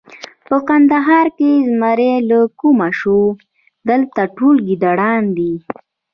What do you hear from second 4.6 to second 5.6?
ګیدړان دي.